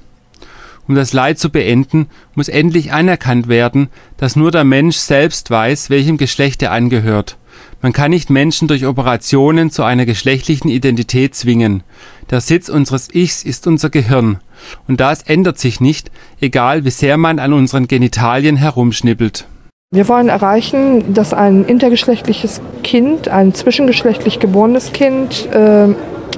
Um 0.86 0.94
das 0.94 1.12
Leid 1.12 1.38
zu 1.38 1.50
beenden, 1.50 2.06
muss 2.34 2.48
endlich 2.48 2.92
anerkannt 2.92 3.48
werden, 3.48 3.88
dass 4.16 4.36
nur 4.36 4.50
der 4.50 4.64
Mensch 4.64 4.96
selbst 4.96 5.50
weiß, 5.50 5.90
welchem 5.90 6.16
Geschlecht 6.16 6.62
er 6.62 6.72
angehört. 6.72 7.36
Man 7.82 7.92
kann 7.92 8.10
nicht 8.10 8.30
Menschen 8.30 8.68
durch 8.68 8.86
Operationen 8.86 9.70
zu 9.70 9.82
einer 9.82 10.06
geschlechtlichen 10.06 10.68
Identität 10.68 11.34
zwingen. 11.34 11.82
Der 12.30 12.40
Sitz 12.40 12.68
unseres 12.68 13.12
Ichs 13.14 13.42
ist 13.42 13.66
unser 13.66 13.90
Gehirn. 13.90 14.38
Und 14.86 15.00
das 15.00 15.22
ändert 15.22 15.58
sich 15.58 15.80
nicht, 15.80 16.10
egal 16.40 16.84
wie 16.84 16.90
sehr 16.90 17.18
man 17.18 17.38
an 17.38 17.52
unseren 17.52 17.86
Genitalien 17.86 18.56
herumschnippelt. 18.56 19.46
Wir 19.90 20.06
wollen 20.06 20.28
erreichen, 20.28 21.14
dass 21.14 21.32
ein 21.32 21.64
intergeschlechtliches 21.64 22.60
Kind, 22.84 23.28
ein 23.28 23.54
zwischengeschlechtlich 23.54 24.38
geborenes 24.38 24.92
Kind, 24.92 25.48
äh, 25.50 25.86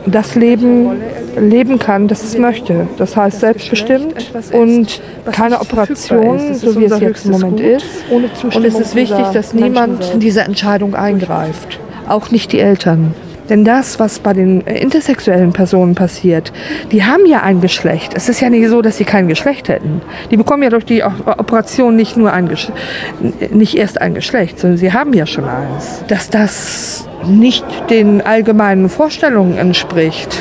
das 0.07 0.37
Leben 0.37 0.90
leben 1.37 1.80
kann, 1.80 2.07
das 2.07 2.23
es 2.23 2.38
möchte. 2.38 2.87
Das 2.97 3.16
heißt 3.16 3.40
selbstbestimmt 3.40 4.14
und 4.52 5.02
keine 5.33 5.61
Operation, 5.61 6.54
so 6.54 6.78
wie 6.78 6.85
es 6.85 7.00
jetzt 7.00 7.26
im 7.26 7.33
Moment 7.33 7.59
ist. 7.59 7.87
Und 8.09 8.64
es 8.64 8.78
ist 8.78 8.95
wichtig, 8.95 9.26
dass 9.33 9.52
niemand 9.52 10.12
in 10.12 10.21
diese 10.21 10.42
Entscheidung 10.42 10.95
eingreift, 10.95 11.80
auch 12.09 12.30
nicht 12.30 12.52
die 12.52 12.61
Eltern. 12.61 13.16
Denn 13.50 13.64
das, 13.64 13.99
was 13.99 14.21
bei 14.21 14.33
den 14.33 14.61
intersexuellen 14.62 15.52
Personen 15.52 15.97
passiert, 15.97 16.52
die 16.92 17.04
haben 17.04 17.26
ja 17.26 17.42
ein 17.42 17.61
Geschlecht. 17.61 18.12
Es 18.14 18.28
ist 18.28 18.40
ja 18.40 18.49
nicht 18.49 18.69
so, 18.69 18.80
dass 18.80 18.97
sie 18.97 19.04
kein 19.04 19.26
Geschlecht 19.26 19.69
hätten. 19.69 20.00
Die 20.30 20.37
bekommen 20.37 20.62
ja 20.62 20.71
durch 20.71 20.85
die 20.85 21.02
Operation 21.02 21.97
nicht 21.97 22.16
nur 22.16 22.33
ein 22.33 22.49
Geschlecht, 22.49 22.78
nicht 23.52 23.76
erst 23.76 24.00
ein 24.00 24.14
Geschlecht, 24.14 24.61
sondern 24.61 24.78
sie 24.78 24.92
haben 24.92 25.12
ja 25.12 25.26
schon 25.26 25.45
eins. 25.45 26.04
Dass 26.07 26.30
das 26.30 27.09
nicht 27.26 27.64
den 27.90 28.23
allgemeinen 28.23 28.88
Vorstellungen 28.88 29.59
entspricht, 29.59 30.38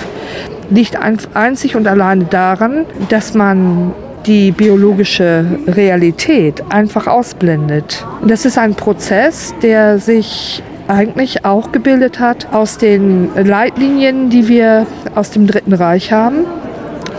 liegt 0.70 0.96
einzig 1.34 1.75
und 1.75 1.88
alleine 1.88 2.25
daran, 2.25 2.86
dass 3.10 3.34
man 3.34 3.94
die 4.28 4.51
biologische 4.51 5.46
Realität 5.66 6.63
einfach 6.70 7.08
ausblendet. 7.08 8.06
Das 8.24 8.46
ist 8.46 8.60
ein 8.60 8.75
Prozess, 8.75 9.56
der 9.63 9.98
sich 9.98 10.62
eigentlich 10.89 11.46
auch 11.46 11.72
gebildet 11.72 12.19
hat 12.19 12.51
aus 12.51 12.77
den 12.77 13.29
Leitlinien, 13.36 14.29
die 14.29 14.48
wir 14.48 14.88
aus 15.15 15.31
dem 15.31 15.48
Dritten 15.48 15.74
Reich 15.74 16.12
haben, 16.12 16.46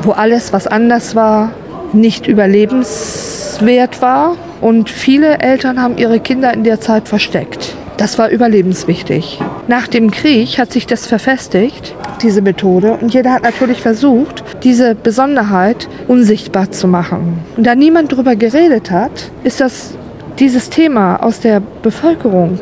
wo 0.02 0.10
alles, 0.10 0.52
was 0.52 0.66
anders 0.66 1.14
war, 1.14 1.52
nicht 1.92 2.26
überlebenswert 2.26 4.02
war. 4.02 4.36
Und 4.60 4.90
viele 4.90 5.38
Eltern 5.38 5.80
haben 5.80 5.96
ihre 5.96 6.20
Kinder 6.20 6.52
in 6.52 6.64
der 6.64 6.80
Zeit 6.80 7.08
versteckt. 7.08 7.74
Das 7.96 8.18
war 8.18 8.30
überlebenswichtig. 8.30 9.40
Nach 9.68 9.86
dem 9.86 10.10
Krieg 10.10 10.58
hat 10.58 10.72
sich 10.72 10.86
das 10.86 11.06
verfestigt, 11.06 11.94
diese 12.22 12.42
Methode, 12.42 12.98
und 13.00 13.12
jeder 13.12 13.32
hat 13.32 13.42
natürlich 13.42 13.82
versucht, 13.82 14.42
diese 14.62 14.94
Besonderheit 14.94 15.88
unsichtbar 16.08 16.70
zu 16.70 16.88
machen. 16.88 17.38
Und 17.56 17.66
da 17.66 17.74
niemand 17.74 18.12
darüber 18.12 18.36
geredet 18.36 18.90
hat, 18.90 19.30
ist 19.44 19.60
das 19.60 19.94
dieses 20.38 20.70
Thema 20.70 21.16
aus 21.16 21.40
der 21.40 21.60
Bevölkerung 21.82 22.58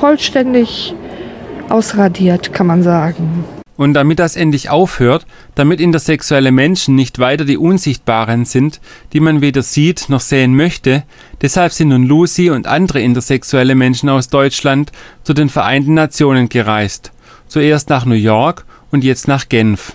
vollständig 0.00 0.94
ausradiert, 1.68 2.54
kann 2.54 2.66
man 2.66 2.82
sagen. 2.82 3.44
Und 3.76 3.94
damit 3.94 4.18
das 4.18 4.34
endlich 4.34 4.68
aufhört, 4.68 5.26
damit 5.54 5.80
intersexuelle 5.80 6.52
Menschen 6.52 6.94
nicht 6.96 7.18
weiter 7.18 7.44
die 7.44 7.56
Unsichtbaren 7.56 8.44
sind, 8.44 8.80
die 9.12 9.20
man 9.20 9.40
weder 9.40 9.62
sieht 9.62 10.08
noch 10.08 10.20
sehen 10.20 10.54
möchte, 10.56 11.04
deshalb 11.40 11.72
sind 11.72 11.88
nun 11.88 12.04
Lucy 12.04 12.50
und 12.50 12.66
andere 12.66 13.00
intersexuelle 13.00 13.74
Menschen 13.74 14.08
aus 14.08 14.28
Deutschland 14.28 14.90
zu 15.22 15.32
den 15.32 15.48
Vereinten 15.48 15.94
Nationen 15.94 16.48
gereist. 16.48 17.12
Zuerst 17.46 17.88
nach 17.88 18.04
New 18.04 18.14
York 18.14 18.64
und 18.90 19.04
jetzt 19.04 19.28
nach 19.28 19.48
Genf. 19.48 19.94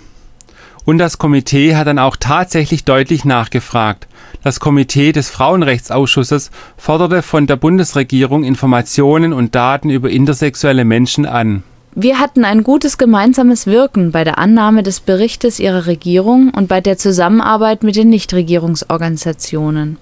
Und 0.85 0.99
das 0.99 1.17
Komitee 1.17 1.75
hat 1.75 1.87
dann 1.87 1.99
auch 1.99 2.15
tatsächlich 2.15 2.85
deutlich 2.85 3.25
nachgefragt. 3.25 4.07
Das 4.43 4.59
Komitee 4.59 5.11
des 5.11 5.29
Frauenrechtsausschusses 5.31 6.51
forderte 6.77 7.23
von 7.23 7.47
der 7.47 7.55
Bundesregierung 7.55 8.43
Informationen 8.43 9.33
und 9.33 9.55
Daten 9.55 9.89
über 9.89 10.11
intersexuelle 10.11 10.85
Menschen 10.85 11.25
an. 11.25 11.63
Wir 11.95 12.19
hatten 12.19 12.45
ein 12.45 12.63
gutes 12.63 12.97
gemeinsames 12.97 13.67
Wirken 13.67 14.11
bei 14.11 14.23
der 14.23 14.37
Annahme 14.37 14.83
des 14.83 14.99
Berichtes 14.99 15.59
Ihrer 15.59 15.87
Regierung 15.87 16.49
und 16.49 16.67
bei 16.67 16.81
der 16.81 16.97
Zusammenarbeit 16.97 17.83
mit 17.83 17.95
den 17.95 18.09
Nichtregierungsorganisationen. 18.09 19.97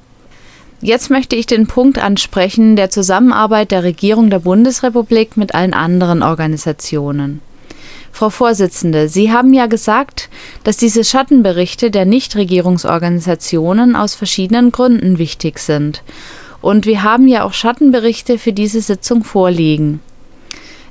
Jetzt 0.81 1.09
möchte 1.09 1.37
ich 1.37 1.45
den 1.45 1.67
Punkt 1.67 1.97
ansprechen 1.97 2.75
der 2.75 2.89
Zusammenarbeit 2.89 3.71
der 3.71 3.83
Regierung 3.83 4.29
der 4.29 4.39
Bundesrepublik 4.39 5.37
mit 5.37 5.55
allen 5.55 5.73
anderen 5.73 6.23
Organisationen. 6.23 7.39
Frau 8.13 8.29
Vorsitzende, 8.29 9.09
Sie 9.09 9.31
haben 9.31 9.55
ja 9.55 9.65
gesagt, 9.65 10.29
dass 10.63 10.77
diese 10.77 11.03
Schattenberichte 11.03 11.89
der 11.89 12.05
Nichtregierungsorganisationen 12.05 13.95
aus 13.95 14.13
verschiedenen 14.13 14.71
Gründen 14.71 15.17
wichtig 15.17 15.57
sind. 15.57 16.03
Und 16.61 16.85
wir 16.85 17.01
haben 17.01 17.27
ja 17.27 17.43
auch 17.43 17.53
Schattenberichte 17.53 18.37
für 18.37 18.53
diese 18.53 18.81
Sitzung 18.81 19.23
vorliegen. 19.23 19.99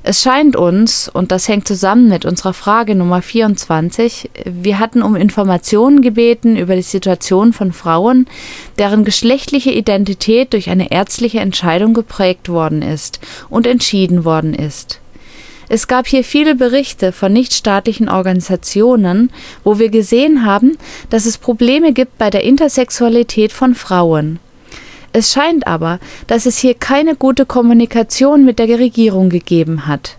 Es 0.03 0.21
scheint 0.21 0.57
uns, 0.57 1.07
und 1.07 1.31
das 1.31 1.47
hängt 1.47 1.65
zusammen 1.65 2.09
mit 2.09 2.25
unserer 2.25 2.51
Frage 2.51 2.93
Nummer 2.93 3.21
24, 3.21 4.29
wir 4.43 4.77
hatten 4.77 5.01
um 5.01 5.15
Informationen 5.15 6.01
gebeten 6.01 6.57
über 6.57 6.75
die 6.75 6.81
Situation 6.81 7.53
von 7.53 7.71
Frauen, 7.71 8.27
deren 8.77 9.05
geschlechtliche 9.05 9.71
Identität 9.71 10.51
durch 10.51 10.69
eine 10.69 10.91
ärztliche 10.91 11.39
Entscheidung 11.39 11.93
geprägt 11.93 12.49
worden 12.49 12.81
ist 12.81 13.21
und 13.49 13.65
entschieden 13.65 14.25
worden 14.25 14.53
ist. 14.53 14.99
Es 15.73 15.87
gab 15.87 16.05
hier 16.05 16.23
viele 16.23 16.53
Berichte 16.53 17.11
von 17.11 17.33
nichtstaatlichen 17.33 18.07
Organisationen, 18.07 19.31
wo 19.63 19.79
wir 19.79 19.89
gesehen 19.89 20.45
haben, 20.45 20.77
dass 21.09 21.25
es 21.25 21.39
Probleme 21.39 21.93
gibt 21.93 22.19
bei 22.19 22.29
der 22.29 22.43
Intersexualität 22.43 23.51
von 23.51 23.73
Frauen. 23.73 24.37
Es 25.13 25.33
scheint 25.33 25.65
aber, 25.65 25.99
dass 26.27 26.45
es 26.45 26.59
hier 26.59 26.75
keine 26.75 27.15
gute 27.15 27.47
Kommunikation 27.47 28.45
mit 28.45 28.59
der 28.59 28.67
Regierung 28.77 29.31
gegeben 29.31 29.87
hat. 29.87 30.17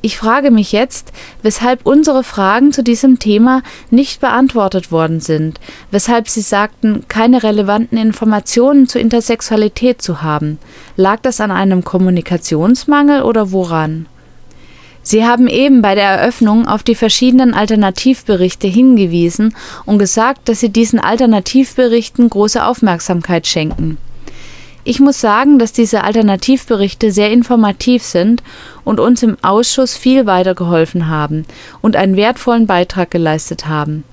Ich 0.00 0.16
frage 0.16 0.52
mich 0.52 0.70
jetzt, 0.70 1.12
weshalb 1.42 1.84
unsere 1.84 2.22
Fragen 2.22 2.70
zu 2.70 2.84
diesem 2.84 3.18
Thema 3.18 3.64
nicht 3.90 4.20
beantwortet 4.20 4.92
worden 4.92 5.18
sind, 5.18 5.58
weshalb 5.90 6.28
Sie 6.28 6.40
sagten, 6.40 7.02
keine 7.08 7.42
relevanten 7.42 7.98
Informationen 7.98 8.86
zur 8.86 9.00
Intersexualität 9.00 10.00
zu 10.00 10.22
haben. 10.22 10.60
Lag 10.94 11.18
das 11.22 11.40
an 11.40 11.50
einem 11.50 11.82
Kommunikationsmangel 11.82 13.22
oder 13.22 13.50
woran? 13.50 14.06
Sie 15.06 15.26
haben 15.26 15.48
eben 15.48 15.82
bei 15.82 15.94
der 15.94 16.08
Eröffnung 16.08 16.66
auf 16.66 16.82
die 16.82 16.94
verschiedenen 16.94 17.52
Alternativberichte 17.52 18.66
hingewiesen 18.66 19.54
und 19.84 19.98
gesagt, 19.98 20.48
dass 20.48 20.60
Sie 20.60 20.70
diesen 20.70 20.98
Alternativberichten 20.98 22.30
große 22.30 22.64
Aufmerksamkeit 22.64 23.46
schenken. 23.46 23.98
Ich 24.82 25.00
muss 25.00 25.20
sagen, 25.20 25.58
dass 25.58 25.72
diese 25.72 26.04
Alternativberichte 26.04 27.12
sehr 27.12 27.30
informativ 27.30 28.02
sind 28.02 28.42
und 28.84 28.98
uns 28.98 29.22
im 29.22 29.36
Ausschuss 29.42 29.94
viel 29.94 30.24
weitergeholfen 30.24 31.08
haben 31.08 31.44
und 31.82 31.96
einen 31.96 32.16
wertvollen 32.16 32.66
Beitrag 32.66 33.10
geleistet 33.10 33.66
haben. 33.66 34.04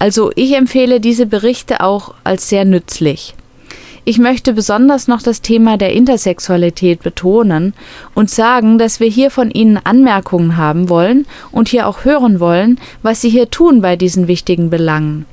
Also 0.00 0.32
ich 0.34 0.56
empfehle 0.56 0.98
diese 0.98 1.26
Berichte 1.26 1.80
auch 1.80 2.14
als 2.24 2.48
sehr 2.48 2.64
nützlich. 2.64 3.34
Ich 4.04 4.18
möchte 4.18 4.52
besonders 4.52 5.06
noch 5.06 5.22
das 5.22 5.42
Thema 5.42 5.76
der 5.76 5.92
Intersexualität 5.92 7.04
betonen 7.04 7.72
und 8.14 8.30
sagen, 8.30 8.76
dass 8.76 8.98
wir 8.98 9.06
hier 9.06 9.30
von 9.30 9.52
Ihnen 9.52 9.78
Anmerkungen 9.78 10.56
haben 10.56 10.88
wollen 10.88 11.24
und 11.52 11.68
hier 11.68 11.86
auch 11.86 12.04
hören 12.04 12.40
wollen, 12.40 12.80
was 13.02 13.20
Sie 13.20 13.30
hier 13.30 13.48
tun 13.48 13.80
bei 13.80 13.94
diesen 13.94 14.26
wichtigen 14.26 14.70
Belangen. 14.70 15.24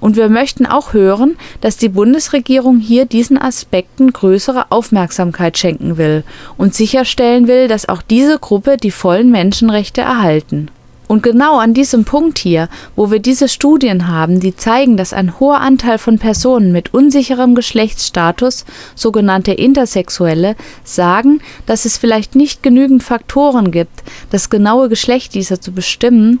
Und 0.00 0.16
wir 0.16 0.30
möchten 0.30 0.64
auch 0.64 0.94
hören, 0.94 1.36
dass 1.60 1.76
die 1.76 1.90
Bundesregierung 1.90 2.78
hier 2.78 3.04
diesen 3.04 3.36
Aspekten 3.36 4.10
größere 4.10 4.70
Aufmerksamkeit 4.70 5.58
schenken 5.58 5.98
will 5.98 6.24
und 6.56 6.74
sicherstellen 6.74 7.46
will, 7.46 7.68
dass 7.68 7.90
auch 7.90 8.00
diese 8.00 8.38
Gruppe 8.38 8.78
die 8.78 8.90
vollen 8.90 9.30
Menschenrechte 9.30 10.00
erhalten. 10.00 10.70
Und 11.06 11.22
genau 11.22 11.58
an 11.58 11.74
diesem 11.74 12.04
Punkt 12.04 12.38
hier, 12.38 12.68
wo 12.96 13.10
wir 13.10 13.18
diese 13.18 13.48
Studien 13.48 14.08
haben, 14.08 14.40
die 14.40 14.56
zeigen, 14.56 14.96
dass 14.96 15.12
ein 15.12 15.38
hoher 15.38 15.60
Anteil 15.60 15.98
von 15.98 16.18
Personen 16.18 16.72
mit 16.72 16.94
unsicherem 16.94 17.54
Geschlechtsstatus, 17.54 18.64
sogenannte 18.94 19.52
Intersexuelle, 19.52 20.56
sagen, 20.82 21.40
dass 21.66 21.84
es 21.84 21.98
vielleicht 21.98 22.34
nicht 22.34 22.62
genügend 22.62 23.02
Faktoren 23.02 23.70
gibt, 23.70 24.02
das 24.30 24.48
genaue 24.48 24.88
Geschlecht 24.88 25.34
dieser 25.34 25.60
zu 25.60 25.72
bestimmen, 25.72 26.40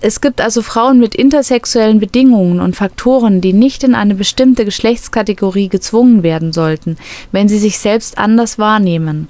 es 0.00 0.20
gibt 0.20 0.42
also 0.42 0.60
Frauen 0.60 1.00
mit 1.00 1.14
intersexuellen 1.14 1.98
Bedingungen 1.98 2.60
und 2.60 2.76
Faktoren, 2.76 3.40
die 3.40 3.54
nicht 3.54 3.82
in 3.84 3.94
eine 3.94 4.14
bestimmte 4.14 4.66
Geschlechtskategorie 4.66 5.68
gezwungen 5.68 6.22
werden 6.22 6.52
sollten, 6.52 6.98
wenn 7.32 7.48
sie 7.48 7.58
sich 7.58 7.78
selbst 7.78 8.18
anders 8.18 8.58
wahrnehmen 8.58 9.28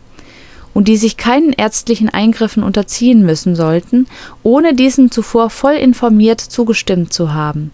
und 0.75 0.89
die 0.89 0.97
sich 0.97 1.17
keinen 1.17 1.53
ärztlichen 1.53 2.11
Eingriffen 2.11 2.63
unterziehen 2.63 3.25
müssen 3.25 3.57
sollten, 3.57 4.07
ohne 4.43 4.75
diesen 4.75 5.11
zuvor 5.11 5.49
voll 5.49 5.75
informiert 5.75 6.41
zugestimmt 6.41 7.13
zu 7.13 7.33
haben. 7.33 7.71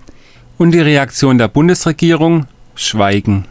Und 0.58 0.72
die 0.72 0.80
Reaktion 0.80 1.38
der 1.38 1.48
Bundesregierung? 1.48 2.46
Schweigen. 2.74 3.46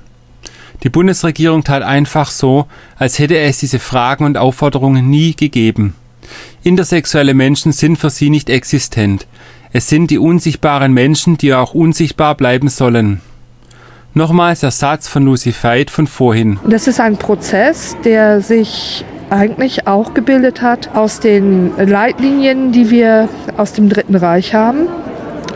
Die 0.83 0.89
Bundesregierung 0.89 1.63
tat 1.63 1.83
einfach 1.83 2.31
so, 2.31 2.67
als 2.97 3.19
hätte 3.19 3.37
es 3.37 3.59
diese 3.59 3.79
Fragen 3.79 4.23
und 4.23 4.37
Aufforderungen 4.37 5.09
nie 5.09 5.35
gegeben. 5.35 5.95
Intersexuelle 6.63 7.33
Menschen 7.33 7.71
sind 7.71 7.97
für 7.97 8.09
sie 8.09 8.29
nicht 8.29 8.49
existent. 8.49 9.27
Es 9.73 9.87
sind 9.87 10.09
die 10.09 10.17
unsichtbaren 10.17 10.93
Menschen, 10.93 11.37
die 11.37 11.53
auch 11.53 11.73
unsichtbar 11.73 12.35
bleiben 12.35 12.69
sollen. 12.69 13.21
Nochmals 14.19 14.59
der 14.59 14.71
Satz 14.71 15.07
von 15.07 15.23
Lucy 15.23 15.53
Veit 15.53 15.89
von 15.89 16.05
vorhin. 16.05 16.59
Das 16.67 16.87
ist 16.87 16.99
ein 16.99 17.15
Prozess, 17.15 17.95
der 18.03 18.41
sich 18.41 19.05
eigentlich 19.29 19.87
auch 19.87 20.13
gebildet 20.13 20.61
hat 20.61 20.93
aus 20.93 21.21
den 21.21 21.71
Leitlinien, 21.77 22.73
die 22.73 22.89
wir 22.89 23.29
aus 23.55 23.71
dem 23.71 23.87
Dritten 23.87 24.15
Reich 24.15 24.53
haben, 24.53 24.87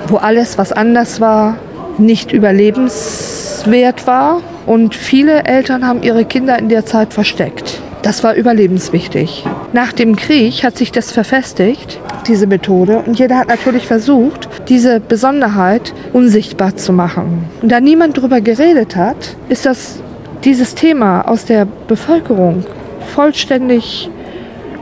wo 0.08 0.15
alles, 0.15 0.58
was 0.58 0.71
anders 0.71 1.19
war, 1.19 1.58
nicht 1.97 2.32
überlebenswert 2.32 4.08
war. 4.08 4.39
Und 4.65 4.95
viele 4.95 5.43
Eltern 5.43 5.86
haben 5.86 6.02
ihre 6.02 6.23
Kinder 6.23 6.58
in 6.58 6.69
der 6.69 6.86
Zeit 6.86 7.13
versteckt. 7.13 7.82
Das 8.02 8.23
war 8.23 8.34
überlebenswichtig. 8.34 9.43
Nach 9.73 9.91
dem 9.91 10.15
Krieg 10.15 10.63
hat 10.63 10.78
sich 10.78 10.93
das 10.93 11.12
verfestigt, 11.12 11.99
diese 12.28 12.47
Methode, 12.47 12.99
und 13.06 13.19
jeder 13.19 13.39
hat 13.39 13.49
natürlich 13.49 13.88
versucht, 13.88 14.42
diese 14.69 14.99
Besonderheit 14.99 15.93
unsichtbar 16.13 16.76
zu 16.76 16.93
machen. 16.93 17.45
Und 17.62 17.71
da 17.71 17.80
niemand 17.80 18.17
darüber 18.17 18.41
geredet 18.41 18.95
hat, 18.95 19.36
ist 19.49 19.65
das 19.65 20.02
dieses 20.43 20.76
Thema 20.76 21.21
aus 21.21 21.45
der 21.45 21.65
Bevölkerung 21.65 22.65
vollständig 23.13 24.10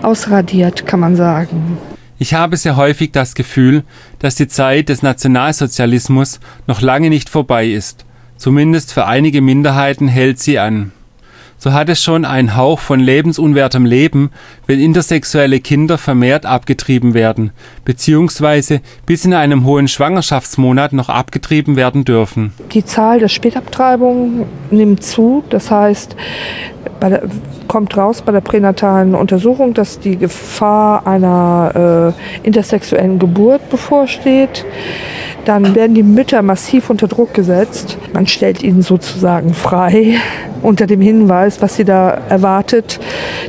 ausradiert, 0.02 0.86
kann 0.88 1.00
man 1.00 1.15
sagen. 1.15 1.78
Ich 2.17 2.34
habe 2.34 2.58
sehr 2.58 2.76
häufig 2.76 3.12
das 3.12 3.34
Gefühl, 3.34 3.84
dass 4.20 4.36
die 4.36 4.48
Zeit 4.48 4.89
des 4.89 5.02
Nationalsozialismus 5.02 6.39
noch 6.67 6.82
lange 6.82 7.10
nicht 7.10 7.30
vorbei 7.30 7.67
ist. 7.67 8.06
Zumindest 8.38 8.94
für 8.94 9.06
einige 9.06 9.41
Minderheiten 9.41 10.08
hält 10.08 10.39
sie 10.39 10.60
an. 10.60 10.91
So 11.62 11.74
hat 11.74 11.89
es 11.89 12.02
schon 12.02 12.26
einen 12.26 12.56
Hauch 12.56 12.80
von 12.80 13.00
lebensunwertem 13.00 13.86
Leben, 13.86 14.32
wenn 14.65 14.80
intersexuelle 14.80 15.60
Kinder 15.60 16.00
vermehrt 16.00 16.43
abgetrieben 16.43 17.13
werden, 17.13 17.52
beziehungsweise 17.86 18.82
bis 19.06 19.26
in 19.26 19.36
einem 19.36 19.63
hohen 19.63 19.88
Schwangerschaftsmonat 19.88 20.91
noch 20.93 21.10
abgetrieben 21.10 21.76
werden 21.76 22.04
dürfen. 22.04 22.52
Die 22.74 22.84
Zahl 22.84 23.19
der 23.19 23.28
Spätabtreibungen 23.28 24.45
nimmt 24.71 25.04
zu. 25.04 25.43
Das 25.52 25.69
heißt, 25.69 26.15
der, 27.00 27.21
kommt 27.67 27.95
raus 27.95 28.24
bei 28.24 28.32
der 28.32 28.41
pränatalen 28.41 29.13
Untersuchung, 29.13 29.76
dass 29.76 30.00
die 30.00 30.17
Gefahr 30.17 31.06
einer 31.06 32.15
äh, 32.43 32.47
intersexuellen 32.47 33.19
Geburt 33.19 33.69
bevorsteht. 33.69 34.65
Dann 35.45 35.75
werden 35.75 35.95
die 35.95 36.04
Mütter 36.04 36.41
massiv 36.41 36.89
unter 36.89 37.08
Druck 37.08 37.34
gesetzt. 37.34 37.97
Man 38.13 38.27
stellt 38.27 38.63
ihnen 38.63 38.82
sozusagen 38.82 39.54
frei 39.54 40.15
unter 40.62 40.88
dem 40.88 41.01
Hinweis, 41.01 41.62
was 41.62 41.75
sie 41.75 41.86
da 41.86 42.10
erwartet, 42.30 42.99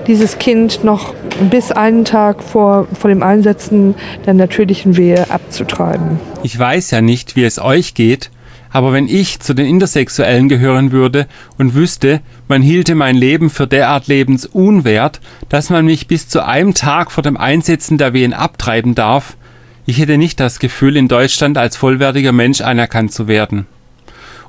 dieses 0.06 0.38
Kind 0.38 0.84
noch 0.84 1.14
bis 1.50 1.72
einen 1.72 2.04
Tag 2.04 2.42
vor, 2.42 2.86
vor 2.98 3.10
dem 3.10 3.22
Einsetzen 3.22 3.94
der 4.26 4.34
natürlichen 4.34 4.96
Wehe 4.96 5.30
abzutreiben. 5.30 6.18
Ich 6.42 6.58
weiß 6.58 6.90
ja 6.90 7.00
nicht, 7.00 7.36
wie 7.36 7.44
es 7.44 7.58
euch 7.58 7.94
geht, 7.94 8.30
aber 8.70 8.92
wenn 8.92 9.06
ich 9.06 9.40
zu 9.40 9.54
den 9.54 9.66
Intersexuellen 9.66 10.48
gehören 10.48 10.92
würde 10.92 11.26
und 11.58 11.74
wüsste, 11.74 12.20
man 12.48 12.62
hielte 12.62 12.94
mein 12.94 13.16
Leben 13.16 13.50
für 13.50 13.66
derart 13.66 14.06
lebensunwert, 14.06 15.20
dass 15.50 15.68
man 15.68 15.84
mich 15.84 16.06
bis 16.06 16.28
zu 16.28 16.44
einem 16.44 16.72
Tag 16.72 17.12
vor 17.12 17.22
dem 17.22 17.36
Einsetzen 17.36 17.98
der 17.98 18.14
Wehen 18.14 18.32
abtreiben 18.32 18.94
darf, 18.94 19.36
ich 19.84 19.98
hätte 19.98 20.18
nicht 20.18 20.38
das 20.38 20.58
Gefühl, 20.58 20.96
in 20.96 21.08
Deutschland 21.08 21.58
als 21.58 21.76
vollwertiger 21.76 22.32
Mensch 22.32 22.60
anerkannt 22.60 23.12
zu 23.12 23.26
werden. 23.26 23.66